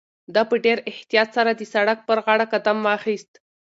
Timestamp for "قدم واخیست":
2.53-3.31